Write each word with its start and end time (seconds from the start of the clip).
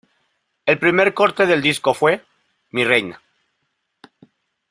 El 0.65 0.79
primer 0.79 1.13
corte 1.13 1.45
del 1.45 1.61
disco 1.61 1.93
fue 1.93 2.25
Mi 2.71 2.83
reina. 2.83 3.21